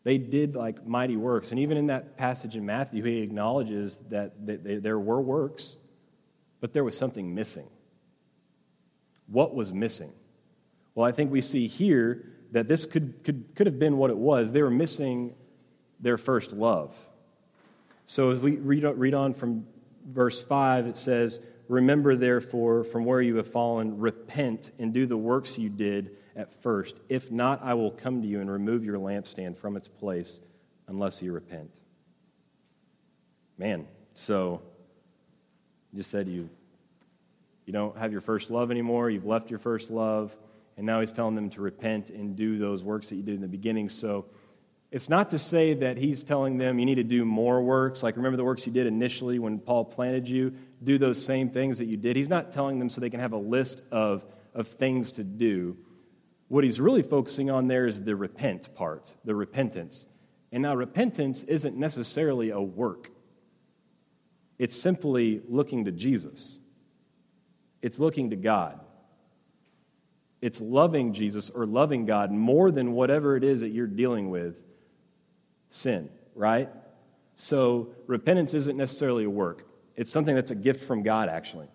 [0.03, 1.51] They did like mighty works.
[1.51, 5.77] And even in that passage in Matthew, he acknowledges that, that they, there were works,
[6.61, 7.67] but there was something missing.
[9.27, 10.13] What was missing?
[10.95, 14.17] Well, I think we see here that this could, could, could have been what it
[14.17, 14.53] was.
[14.53, 15.35] They were missing
[16.01, 16.95] their first love.
[18.07, 19.67] So as we read, read on from
[20.07, 21.39] verse 5, it says,
[21.69, 26.53] Remember, therefore, from where you have fallen, repent and do the works you did at
[26.63, 26.97] first.
[27.09, 30.41] If not, I will come to you and remove your lampstand from its place
[30.89, 31.71] unless you repent.
[33.57, 34.61] Man, so
[35.95, 36.51] just said you
[37.67, 40.37] you don't have your first love anymore, you've left your first love,
[40.77, 43.41] and now he's telling them to repent and do those works that you did in
[43.41, 43.89] the beginning.
[43.89, 44.27] So
[44.95, 48.01] it's not to say that he's telling them you need to do more works.
[48.05, 50.55] Like, remember the works you did initially when Paul planted you?
[50.85, 52.15] Do those same things that you did.
[52.15, 55.77] He's not telling them so they can have a list of, of things to do.
[56.47, 60.07] What he's really focusing on there is the repent part, the repentance.
[60.53, 63.11] And now, repentance isn't necessarily a work,
[64.61, 66.57] it's simply looking to Jesus,
[67.83, 68.79] it's looking to God.
[70.41, 74.61] It's loving Jesus or loving God more than whatever it is that you're dealing with
[75.75, 76.69] sin, right?
[77.37, 81.69] So repentance isn't necessarily a work, it's something that's a gift from God, actually.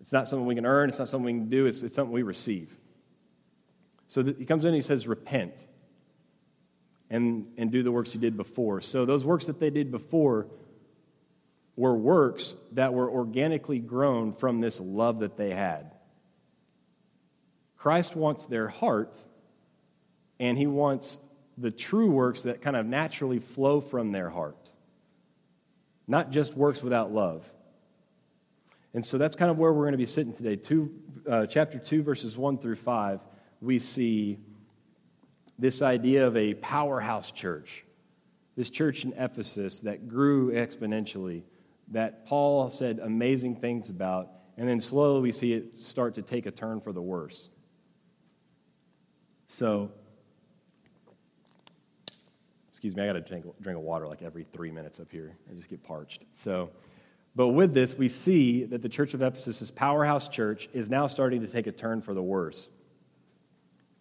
[0.00, 2.12] It's not something we can earn, it's not something we can do, it's, it's something
[2.12, 2.76] we receive.
[4.08, 5.66] So he comes in and he says, Repent
[7.10, 8.80] and, and do the works you did before.
[8.80, 10.46] So those works that they did before
[11.76, 15.92] were works that were organically grown from this love that they had.
[17.76, 19.18] Christ wants their heart,
[20.40, 21.18] and he wants
[21.58, 24.70] the true works that kind of naturally flow from their heart,
[26.06, 27.48] not just works without love.
[28.94, 30.56] And so that's kind of where we're going to be sitting today.
[30.56, 30.90] Two,
[31.28, 33.20] uh, chapter 2, verses 1 through 5,
[33.60, 34.38] we see
[35.58, 37.84] this idea of a powerhouse church,
[38.56, 41.42] this church in Ephesus that grew exponentially,
[41.88, 46.46] that Paul said amazing things about, and then slowly we see it start to take
[46.46, 47.48] a turn for the worse.
[49.46, 49.92] So,
[52.76, 55.34] excuse me, I got to drink, drink of water like every three minutes up here.
[55.50, 56.24] I just get parched.
[56.34, 56.68] So,
[57.34, 61.40] but with this, we see that the church of Ephesus, powerhouse church, is now starting
[61.40, 62.68] to take a turn for the worse.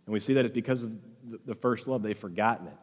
[0.05, 0.91] And we see that it's because of
[1.45, 2.77] the first love, they've forgotten it.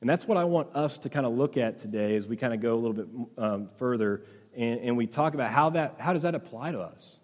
[0.00, 2.54] And that's what I want us to kind of look at today as we kind
[2.54, 3.08] of go a little bit
[3.38, 4.22] um, further
[4.56, 7.16] and, and, we talk about how, that, how does that apply to us?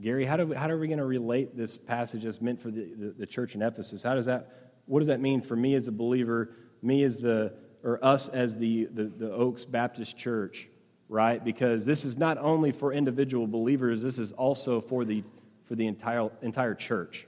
[0.00, 2.72] Gary, how, do we, how are we going to relate this passage as meant for
[2.72, 4.02] the, the, the church in Ephesus?
[4.02, 6.50] How does that what does that mean for me as a believer,
[6.82, 7.52] me as the,
[7.84, 10.68] or us as the, the, the Oaks Baptist Church,
[11.08, 11.44] right?
[11.44, 15.22] Because this is not only for individual believers, this is also for the,
[15.66, 17.26] for the entire, entire church.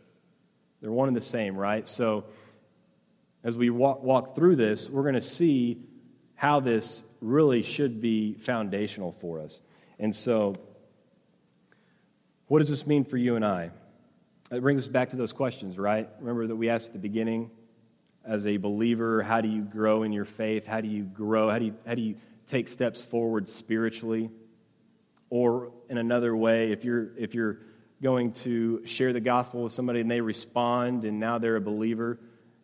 [0.80, 1.88] They're one and the same, right?
[1.88, 2.24] So
[3.42, 5.78] as we walk, walk through this, we're going to see
[6.34, 9.60] how this really should be foundational for us.
[9.98, 10.56] And so,
[12.48, 13.70] what does this mean for you and I?
[14.54, 16.08] It brings us back to those questions, right?
[16.20, 17.50] Remember that we asked at the beginning
[18.24, 20.64] as a believer, how do you grow in your faith?
[20.64, 21.50] How do you grow?
[21.50, 24.30] How do you, how do you take steps forward spiritually?
[25.28, 27.58] Or in another way, if you're, if you're
[28.00, 32.20] going to share the gospel with somebody and they respond and now they're a believer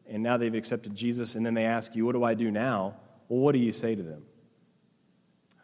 [0.09, 2.95] and now they've accepted Jesus and then they ask you, What do I do now?
[3.29, 4.23] Well, what do you say to them?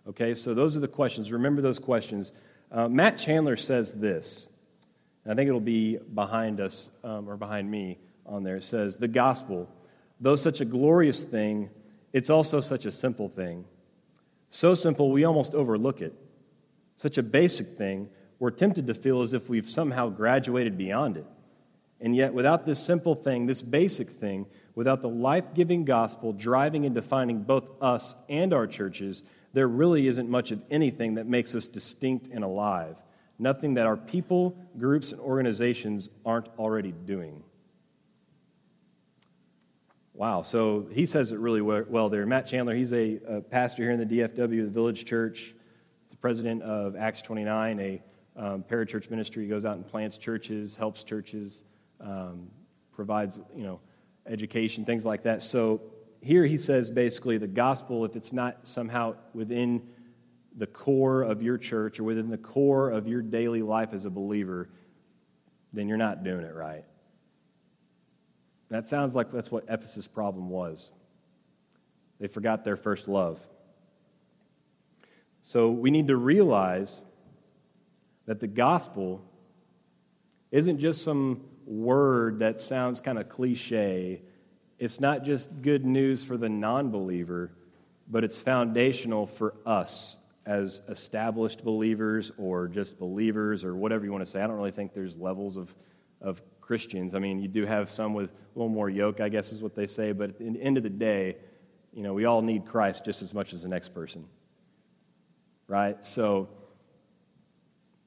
[0.09, 1.31] Okay, so those are the questions.
[1.31, 2.33] Remember those questions.
[2.73, 4.49] Uh, Matt Chandler says this.
[5.29, 8.57] I think it'll be behind us um, or behind me on there.
[8.57, 9.69] It says, The gospel,
[10.21, 11.71] though such a glorious thing,
[12.13, 13.65] it's also such a simple thing.
[14.51, 16.15] So simple, we almost overlook it.
[16.97, 18.09] Such a basic thing,
[18.39, 21.27] we're tempted to feel as if we've somehow graduated beyond it.
[22.01, 26.85] And yet, without this simple thing, this basic thing, without the life giving gospel driving
[26.85, 29.23] and defining both us and our churches,
[29.55, 32.97] there really isn't much of anything that makes us distinct and alive.
[33.39, 37.43] Nothing that our people, groups, and organizations aren't already doing.
[40.15, 42.25] Wow, so he says it really well there.
[42.25, 45.55] Matt Chandler, he's a, a pastor here in the DFW, the Village Church,
[46.05, 48.03] He's the president of Acts 29, a
[48.37, 49.43] um, parachurch ministry.
[49.43, 51.63] He goes out and plants churches, helps churches,
[52.01, 52.49] um,
[52.93, 53.81] provides, you know,
[54.27, 55.43] education, things like that.
[55.43, 55.83] So
[56.21, 59.83] here he says basically the gospel, if it's not somehow within
[60.57, 64.11] the core of your church or within the core of your daily life as a
[64.11, 64.69] believer,
[65.73, 66.85] then you're not doing it right.
[68.71, 70.91] That sounds like that's what Ephesus' problem was.
[72.19, 73.39] They forgot their first love.
[75.43, 77.03] So we need to realize
[78.27, 79.23] that the gospel
[80.51, 84.23] isn't just some word that sounds kind of cliche.
[84.79, 87.53] It's not just good news for the non believer,
[88.09, 90.17] but it's foundational for us
[90.47, 94.41] as established believers or just believers or whatever you want to say.
[94.41, 95.75] I don't really think there's levels of,
[96.21, 97.15] of Christians.
[97.15, 99.75] I mean, you do have some with a little more yoke, I guess is what
[99.75, 101.37] they say, but at the end of the day,
[101.93, 104.25] you know, we all need Christ just as much as the next person.
[105.67, 106.05] Right?
[106.05, 106.49] So,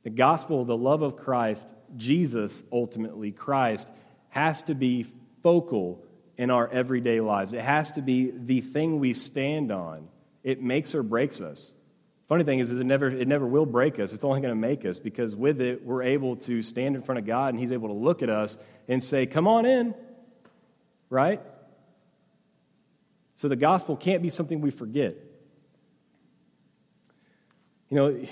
[0.03, 3.89] the gospel, the love of Christ, Jesus ultimately, Christ,
[4.29, 5.05] has to be
[5.43, 6.01] focal
[6.37, 7.51] in our everyday lives.
[7.51, 10.07] It has to be the thing we stand on.
[10.43, 11.73] It makes or breaks us.
[12.29, 14.13] Funny thing is, is it never it never will break us.
[14.13, 17.17] It's only going to make us because with it we're able to stand in front
[17.17, 18.55] of God and He's able to look at us
[18.87, 19.95] and say, "Come on in."
[21.09, 21.41] Right?
[23.37, 25.15] So the gospel can't be something we forget.
[27.89, 28.25] You know,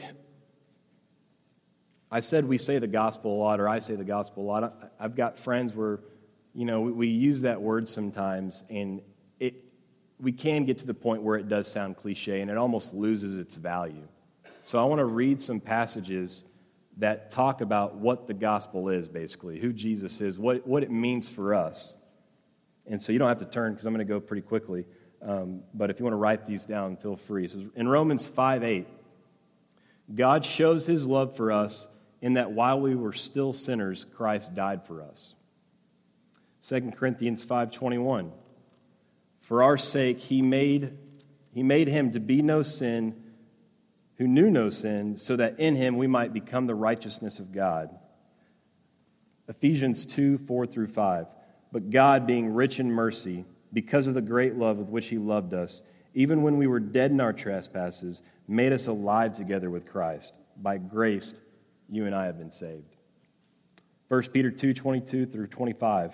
[2.11, 4.91] I said we say the gospel a lot, or I say the gospel a lot.
[4.99, 6.01] I've got friends where,
[6.53, 9.01] you know, we use that word sometimes, and
[10.19, 13.37] we can get to the point where it does sound cliche and it almost loses
[13.37, 14.07] its value.
[14.63, 16.43] So I want to read some passages
[16.97, 21.27] that talk about what the gospel is, basically, who Jesus is, what, what it means
[21.27, 21.93] for us.
[22.87, 24.85] And so you don't have to turn because I'm going to go pretty quickly.
[25.21, 27.47] Um, but if you want to write these down, feel free.
[27.47, 28.87] So in Romans 5 8,
[30.15, 31.87] God shows his love for us
[32.21, 35.35] in that while we were still sinners, Christ died for us.
[36.67, 38.31] 2 Corinthians 5 21,
[39.47, 40.97] for our sake, he made,
[41.53, 43.15] he made him to be no sin
[44.17, 47.97] who knew no sin, so that in him we might become the righteousness of God.
[49.47, 51.27] Ephesians 2 4 through 5.
[51.71, 55.53] But God, being rich in mercy, because of the great love with which he loved
[55.53, 55.81] us,
[56.13, 60.33] even when we were dead in our trespasses, made us alive together with Christ.
[60.57, 61.33] By grace,
[61.87, 62.97] you and I have been saved.
[64.09, 66.13] 1 Peter 2 22 through 25.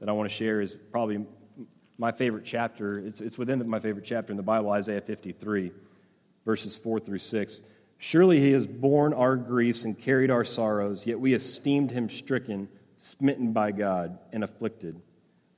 [0.00, 1.24] that I want to share is probably
[1.98, 2.98] my favorite chapter.
[2.98, 5.70] It's, it's within my favorite chapter in the Bible, Isaiah 53,
[6.44, 7.60] verses 4 through 6.
[7.98, 12.66] Surely he has borne our griefs and carried our sorrows, yet we esteemed him stricken,
[12.96, 14.98] smitten by God, and afflicted.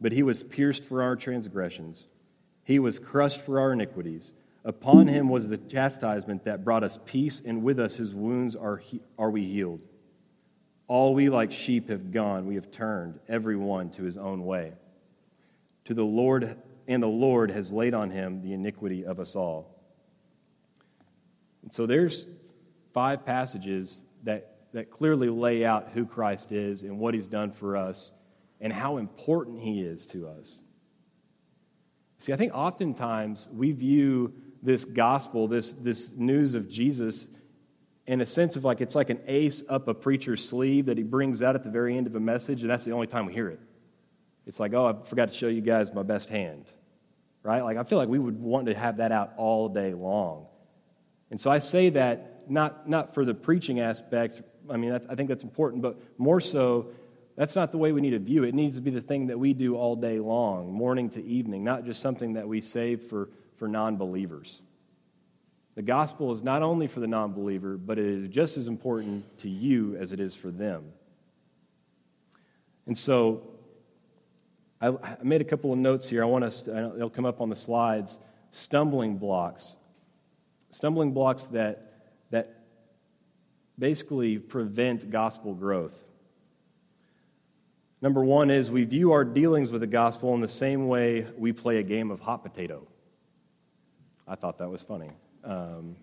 [0.00, 2.06] But he was pierced for our transgressions,
[2.64, 4.32] he was crushed for our iniquities.
[4.64, 8.76] Upon him was the chastisement that brought us peace, and with us his wounds are,
[8.76, 9.80] he, are we healed.
[10.88, 14.72] All we like sheep have gone, we have turned, every one to his own way.
[15.86, 19.74] To the Lord, and the Lord has laid on him the iniquity of us all.
[21.62, 22.26] And so there's
[22.92, 27.76] five passages that that clearly lay out who Christ is and what he's done for
[27.76, 28.12] us
[28.60, 30.60] and how important he is to us.
[32.18, 37.26] See, I think oftentimes we view this gospel, this, this news of Jesus,
[38.06, 41.04] in a sense of like it's like an ace up a preacher's sleeve that he
[41.04, 43.32] brings out at the very end of a message, and that's the only time we
[43.32, 43.60] hear it.
[44.46, 46.64] It's like, oh, I forgot to show you guys my best hand,
[47.42, 47.62] right?
[47.62, 50.46] Like, I feel like we would want to have that out all day long.
[51.30, 55.28] And so I say that not, not for the preaching aspect, I mean, I think
[55.28, 56.88] that's important, but more so,
[57.36, 58.48] that's not the way we need to view it.
[58.48, 61.64] It needs to be the thing that we do all day long, morning to evening,
[61.64, 64.60] not just something that we save for, for non believers.
[65.74, 69.38] The gospel is not only for the non believer, but it is just as important
[69.38, 70.84] to you as it is for them.
[72.86, 73.42] And so
[74.80, 76.22] I, I made a couple of notes here.
[76.22, 78.18] I want to, they'll come up on the slides.
[78.50, 79.76] Stumbling blocks.
[80.70, 82.64] Stumbling blocks that, that
[83.78, 85.96] basically prevent gospel growth.
[88.02, 91.52] Number one is we view our dealings with the gospel in the same way we
[91.52, 92.86] play a game of hot potato.
[94.26, 95.12] I thought that was funny.
[95.44, 95.96] Um,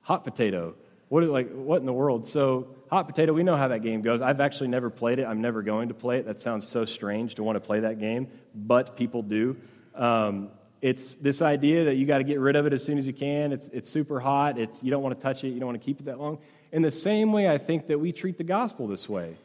[0.00, 0.74] hot potato.
[1.08, 2.26] What, like, what in the world?
[2.26, 4.20] So, hot potato, we know how that game goes.
[4.20, 5.24] I've actually never played it.
[5.24, 6.26] I'm never going to play it.
[6.26, 9.56] That sounds so strange to want to play that game, but people do.
[9.94, 10.48] Um,
[10.80, 13.12] it's this idea that you got to get rid of it as soon as you
[13.12, 13.52] can.
[13.52, 14.58] It's, it's super hot.
[14.58, 15.48] It's, you don't want to touch it.
[15.48, 16.38] You don't want to keep it that long.
[16.72, 19.36] In the same way, I think that we treat the gospel this way.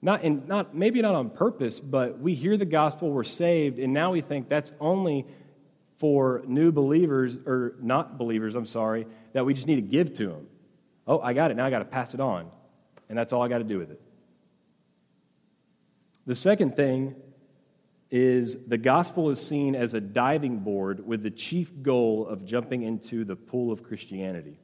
[0.00, 3.92] Not, in, not maybe not on purpose, but we hear the gospel, we're saved, and
[3.92, 5.26] now we think that's only
[5.98, 10.26] for new believers, or not believers, I'm sorry, that we just need to give to
[10.28, 10.46] them.
[11.06, 11.56] Oh, I got it.
[11.56, 12.50] Now I got to pass it on.
[13.08, 14.00] And that's all I got to do with it.
[16.26, 17.14] The second thing
[18.10, 22.82] is the gospel is seen as a diving board with the chief goal of jumping
[22.82, 24.58] into the pool of Christianity.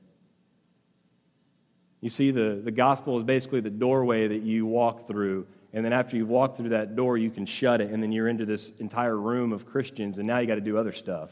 [2.01, 5.93] You see, the, the gospel is basically the doorway that you walk through and then
[5.93, 8.71] after you've walked through that door, you can shut it, and then you're into this
[8.79, 11.31] entire room of Christians, and now you got to do other stuff.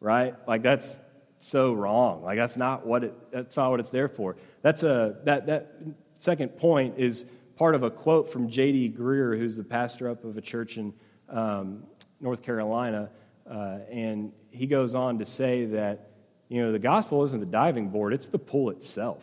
[0.00, 0.34] Right?
[0.46, 1.00] Like that's
[1.38, 2.22] so wrong.
[2.22, 4.36] Like that's not what it that's not what it's there for.
[4.62, 5.74] That's a that that
[6.18, 7.24] second point is
[7.56, 8.94] part of a quote from J.D.
[8.98, 10.92] Greear, who's the pastor up of a church in
[11.28, 11.84] um,
[12.20, 13.10] North Carolina,
[13.50, 16.10] uh, and he goes on to say that
[16.48, 19.22] you know the gospel isn't the diving board; it's the pool itself.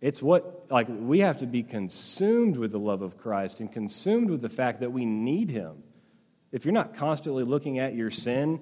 [0.00, 4.30] It's what, like, we have to be consumed with the love of Christ and consumed
[4.30, 5.82] with the fact that we need Him.
[6.52, 8.60] If you're not constantly looking at your sin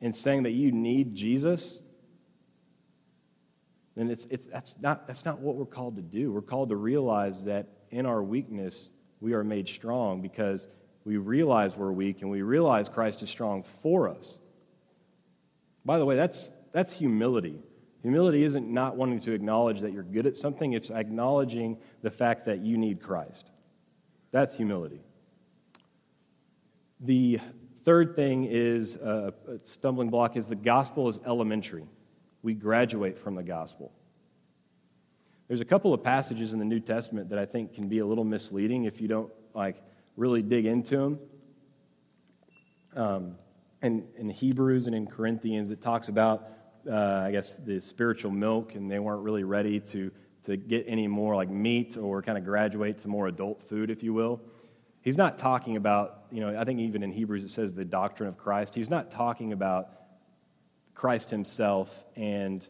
[0.00, 1.80] and saying that you need Jesus,
[3.96, 6.32] then it's, it's, that's, not, that's not what we're called to do.
[6.32, 8.90] We're called to realize that in our weakness,
[9.20, 10.66] we are made strong because
[11.04, 14.38] we realize we're weak and we realize Christ is strong for us.
[15.84, 17.58] By the way, that's, that's humility.
[18.02, 22.44] Humility isn't not wanting to acknowledge that you're good at something, it's acknowledging the fact
[22.46, 23.50] that you need Christ.
[24.32, 25.00] That's humility.
[27.00, 27.38] The
[27.84, 31.86] third thing is uh, a stumbling block is the gospel is elementary.
[32.42, 33.92] We graduate from the gospel.
[35.48, 38.06] There's a couple of passages in the New Testament that I think can be a
[38.06, 39.76] little misleading if you don't like
[40.16, 41.18] really dig into them.
[42.96, 43.34] Um,
[43.82, 46.48] and in Hebrews and in Corinthians, it talks about
[46.90, 50.10] Uh, I guess, the spiritual milk, and they weren't really ready to,
[50.46, 54.02] to get any more like meat or kind of graduate to more adult food, if
[54.02, 54.40] you will.
[55.02, 58.28] He's not talking about, you know, I think even in Hebrews it says the doctrine
[58.28, 58.74] of Christ.
[58.74, 59.90] He's not talking about
[60.94, 62.66] Christ himself and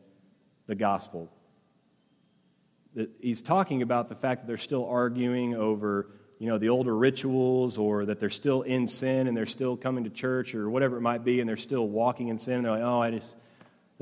[0.67, 1.31] the gospel.
[3.21, 7.79] He's talking about the fact that they're still arguing over, you know, the older rituals
[7.79, 11.01] or that they're still in sin and they're still coming to church or whatever it
[11.01, 12.55] might be and they're still walking in sin.
[12.55, 13.37] And they're like, oh, I just,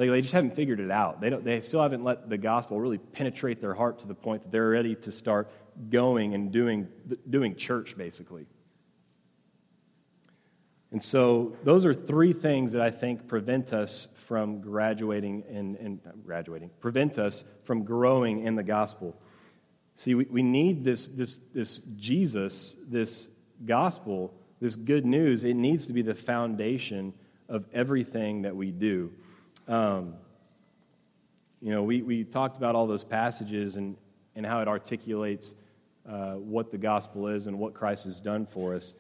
[0.01, 1.21] they, they just haven't figured it out.
[1.21, 4.43] They, don't, they still haven't let the gospel really penetrate their heart to the point
[4.43, 5.51] that they're ready to start
[5.91, 6.89] going and doing,
[7.29, 8.47] doing church, basically.
[10.91, 16.01] And so, those are three things that I think prevent us from graduating and, and
[16.25, 19.15] graduating, prevent us from growing in the gospel.
[19.97, 23.29] See, we, we need this, this, this Jesus, this
[23.67, 24.33] gospel,
[24.63, 25.45] this good news.
[25.45, 27.13] It needs to be the foundation
[27.51, 29.13] of everything that we do.
[29.71, 30.15] Um,
[31.63, 33.97] you know, we, we talked about all those passages and,
[34.35, 35.55] and how it articulates
[36.09, 38.95] uh, what the gospel is and what Christ has done for us.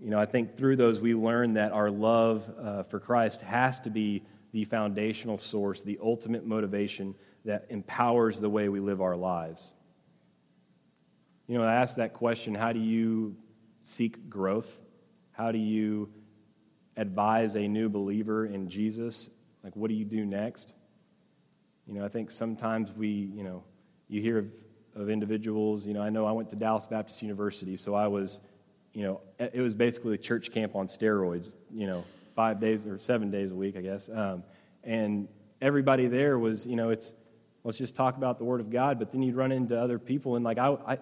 [0.00, 3.78] You know, I think through those we learn that our love uh, for Christ has
[3.80, 7.14] to be the foundational source, the ultimate motivation
[7.44, 9.70] that empowers the way we live our lives.
[11.46, 13.36] You know, I asked that question how do you
[13.82, 14.76] seek growth?
[15.30, 16.10] How do you
[16.96, 19.30] advise a new believer in Jesus
[19.66, 20.72] like, what do you do next?
[21.88, 23.64] You know, I think sometimes we, you know,
[24.06, 24.46] you hear of,
[24.94, 28.38] of individuals, you know, I know I went to Dallas Baptist University, so I was,
[28.92, 32.04] you know, it was basically a church camp on steroids, you know,
[32.36, 34.08] five days or seven days a week, I guess.
[34.08, 34.44] Um,
[34.84, 35.26] and
[35.60, 37.14] everybody there was, you know, it's,
[37.64, 40.36] let's just talk about the Word of God, but then you'd run into other people,
[40.36, 40.98] and like I, I,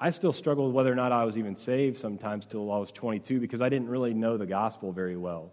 [0.00, 3.38] I still struggled whether or not I was even saved sometimes till I was 22
[3.38, 5.52] because I didn't really know the gospel very well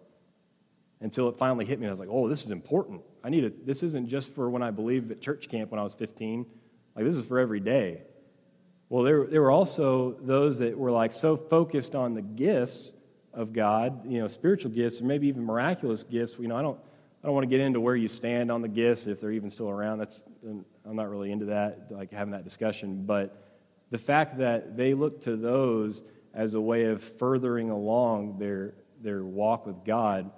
[1.06, 1.86] until it finally hit me.
[1.86, 2.99] I was like, oh, this is important.
[3.24, 3.64] I need it.
[3.64, 6.47] This isn't just for when I believed at church camp when I was 15.
[6.95, 8.01] Like, this is for every day.
[8.89, 12.91] Well, there, there were also those that were like so focused on the gifts
[13.36, 16.38] of God, you know, spiritual gifts, or maybe even miraculous gifts.
[16.39, 16.80] You know, I don't,
[17.24, 19.51] I don't want to get into where you stand on the gifts if they're even
[19.51, 19.99] still around.
[19.99, 23.06] That's, I'm not really into that, like having that discussion.
[23.06, 23.43] But
[23.91, 26.01] the fact that they look to those
[26.34, 30.32] as a way of furthering along their, their walk with God,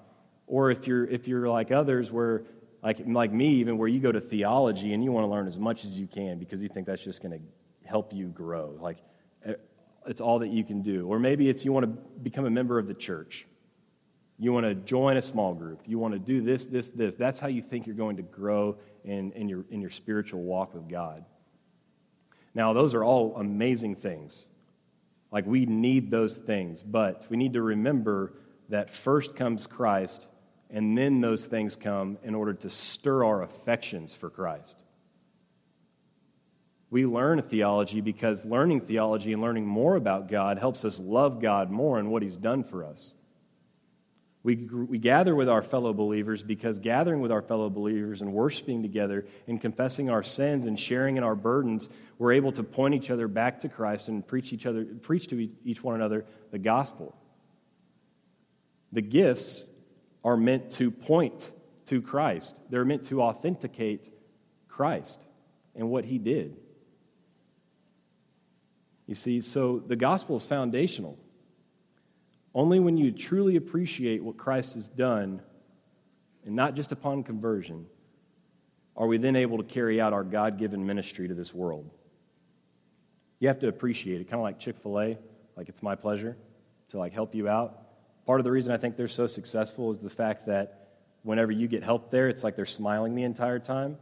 [0.48, 2.44] or if you're, if you're like others where,
[2.82, 5.58] like, like me, even where you go to theology and you want to learn as
[5.58, 8.78] much as you can because you think that's just going to help you grow.
[8.80, 8.98] Like,
[10.06, 11.06] it's all that you can do.
[11.08, 13.46] Or maybe it's you want to become a member of the church.
[14.40, 15.82] You want to join a small group.
[15.86, 17.16] You want to do this, this, this.
[17.16, 20.74] That's how you think you're going to grow in, in, your, in your spiritual walk
[20.74, 21.26] with God.
[22.54, 24.46] Now, those are all amazing things.
[25.32, 28.34] Like, we need those things, but we need to remember
[28.70, 30.26] that first comes Christ,
[30.70, 34.78] and then those things come in order to stir our affections for Christ.
[36.90, 41.70] We learn theology because learning theology and learning more about God helps us love God
[41.70, 43.14] more and what He's done for us.
[44.44, 48.82] We, we gather with our fellow believers because gathering with our fellow believers and worshiping
[48.82, 53.10] together and confessing our sins and sharing in our burdens, we're able to point each
[53.10, 57.14] other back to Christ and preach each other, preach to each one another the gospel.
[58.94, 59.66] The gifts
[60.28, 61.52] are meant to point
[61.86, 62.60] to Christ.
[62.70, 64.12] They're meant to authenticate
[64.68, 65.22] Christ
[65.74, 66.58] and what he did.
[69.06, 71.18] You see, so the gospel is foundational.
[72.54, 75.42] Only when you truly appreciate what Christ has done,
[76.46, 77.86] and not just upon conversion,
[78.98, 81.90] are we then able to carry out our God given ministry to this world.
[83.40, 85.18] You have to appreciate it, kind of like Chick fil A,
[85.56, 86.36] like it's my pleasure
[86.90, 87.87] to like help you out.
[88.28, 90.90] Part of the reason I think they're so successful is the fact that
[91.24, 93.98] whenever you get help there, it's like they're smiling the entire time.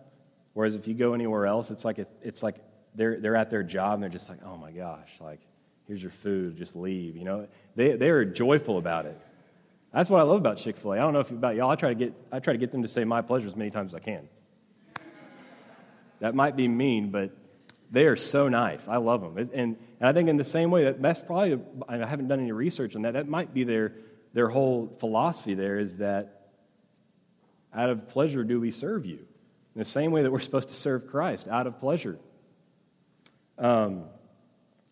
[0.53, 2.55] Whereas if you go anywhere else, it's like, it's like
[2.95, 5.39] they're, they're at their job and they're just like, oh my gosh, like
[5.87, 7.15] here's your food, just leave.
[7.15, 9.19] You know, they, they are joyful about it.
[9.93, 10.95] That's what I love about Chick fil A.
[10.95, 12.81] I don't know if about y'all, I try, to get, I try to get them
[12.81, 14.27] to say my pleasure as many times as I can.
[16.19, 17.29] That might be mean, but
[17.91, 18.87] they are so nice.
[18.87, 19.37] I love them.
[19.53, 22.51] And, and I think in the same way, that that's probably, I haven't done any
[22.51, 23.93] research on that, that might be their,
[24.35, 26.49] their whole philosophy there is that
[27.73, 29.15] out of pleasure do we serve you.
[29.15, 32.19] In the same way that we're supposed to serve Christ, out of pleasure.
[33.57, 34.03] Um,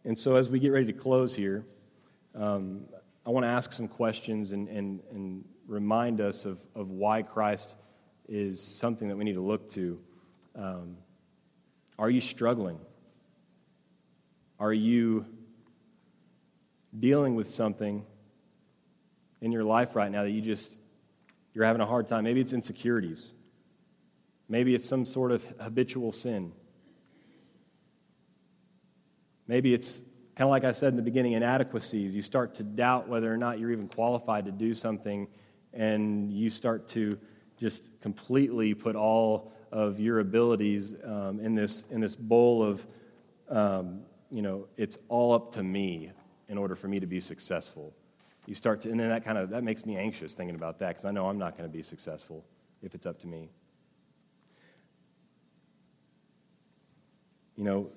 [0.06, 1.66] and so, as we get ready to close here,
[2.36, 2.86] um,
[3.26, 7.76] I want to ask some questions and, and, and remind us of, of why Christ
[8.30, 10.00] is something that we need to look to.
[10.56, 10.96] Um,
[12.00, 12.80] are you struggling?
[14.58, 15.26] Are you
[16.98, 18.06] dealing with something
[19.44, 20.76] in your life right now that you just
[21.54, 22.24] you're having a hard time?
[22.24, 23.32] Maybe it's insecurities.
[24.50, 26.52] Maybe it's some sort of habitual sin.
[29.48, 30.02] Maybe it's
[30.36, 32.16] kind of like I said in the beginning inadequacies.
[32.16, 35.28] You start to doubt whether or not you're even qualified to do something,
[35.74, 37.20] and you start to
[37.60, 42.88] just completely put all of your abilities um, in, this, in this bowl of,
[43.50, 46.12] um, you know, it's all up to me
[46.48, 47.94] in order for me to be successful.
[48.46, 50.90] You start to, and then that kind of, that makes me anxious thinking about that
[50.90, 52.44] because I know I'm not going to be successful
[52.82, 53.50] if it's up to me.
[57.56, 57.90] You know,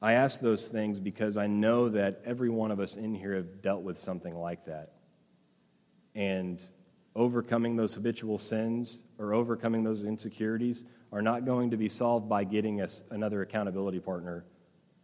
[0.00, 3.60] I ask those things because I know that every one of us in here have
[3.60, 4.92] dealt with something like that.
[6.14, 6.64] And
[7.14, 12.44] overcoming those habitual sins or overcoming those insecurities are not going to be solved by
[12.44, 14.44] getting us another accountability partner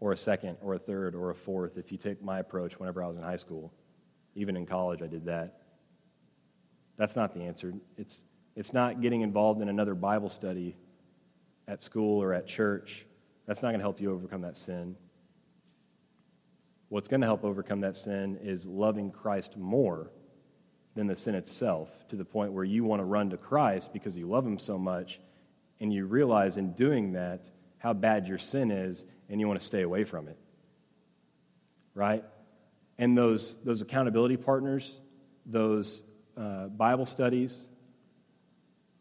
[0.01, 3.03] or a second or a third or a fourth if you take my approach whenever
[3.03, 3.73] I was in high school.
[4.35, 5.61] Even in college, I did that.
[6.97, 7.75] That's not the answer.
[7.97, 8.23] It's,
[8.55, 10.77] it's not getting involved in another Bible study
[11.69, 13.07] at school or at church
[13.47, 14.97] that's not going to help you overcome that sin.
[16.89, 20.11] What's going to help overcome that sin is loving Christ more
[20.95, 24.17] than the sin itself to the point where you want to run to Christ because
[24.17, 25.21] you love him so much
[25.81, 27.45] and you realize in doing that
[27.79, 30.37] how bad your sin is and you want to stay away from it.
[31.95, 32.25] Right?
[32.99, 34.99] And those, those accountability partners,
[35.45, 36.03] those
[36.37, 37.61] uh, Bible studies,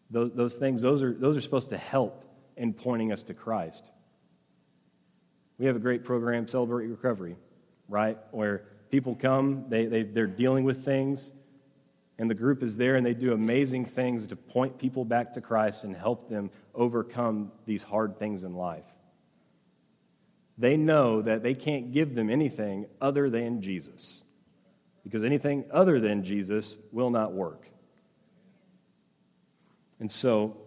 [0.10, 2.24] those, those things, those are, those are supposed to help
[2.58, 3.84] in pointing us to Christ.
[5.58, 7.38] We have a great program, Celebrate Recovery,
[7.88, 8.18] right?
[8.32, 11.32] Where people come, they, they, they're dealing with things,
[12.18, 15.42] and the group is there and they do amazing things to point people back to
[15.42, 18.86] Christ and help them overcome these hard things in life.
[20.58, 24.24] They know that they can't give them anything other than Jesus,
[25.04, 27.68] because anything other than Jesus will not work.
[30.00, 30.58] And so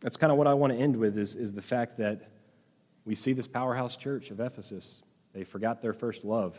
[0.00, 2.30] that's kind of what I want to end with is, is the fact that
[3.04, 5.02] we see this powerhouse church of Ephesus.
[5.32, 6.56] They forgot their first love.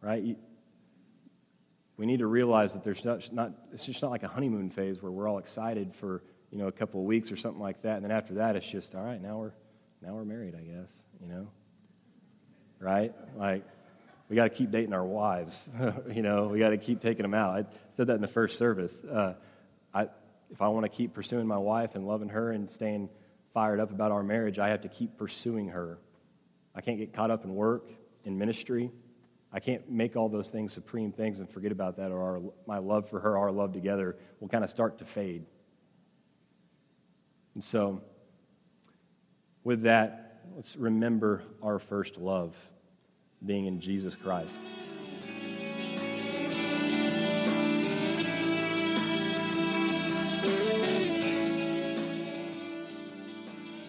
[0.00, 0.36] Right?
[1.96, 5.02] We need to realize that there's not, not, it's just not like a honeymoon phase
[5.02, 7.96] where we're all excited for, you know, a couple of weeks or something like that.
[7.96, 9.52] And then after that, it's just, all right, now we're,
[10.02, 11.48] now we're married, I guess, you know?
[12.78, 13.14] Right?
[13.36, 13.64] Like,
[14.28, 15.68] we got to keep dating our wives.
[16.12, 17.50] you know, we got to keep taking them out.
[17.50, 17.64] I
[17.96, 19.02] said that in the first service.
[19.04, 19.34] Uh,
[19.92, 20.08] I,
[20.50, 23.08] if I want to keep pursuing my wife and loving her and staying
[23.54, 25.98] fired up about our marriage, I have to keep pursuing her.
[26.74, 27.88] I can't get caught up in work,
[28.24, 28.90] in ministry.
[29.52, 32.78] I can't make all those things supreme things and forget about that, or our, my
[32.78, 35.44] love for her, our love together will kind of start to fade.
[37.54, 38.02] And so,
[39.68, 42.56] with that, let's remember our first love
[43.44, 44.50] being in Jesus Christ.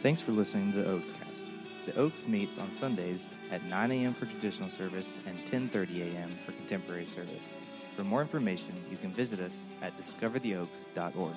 [0.01, 1.53] Thanks for listening to the Oaks Cast.
[1.85, 4.11] The Oaks meets on Sundays at 9 a.m.
[4.11, 6.29] for traditional service and 10:30 a.m.
[6.29, 7.53] for contemporary service.
[7.95, 11.35] For more information, you can visit us at discovertheoaks.org.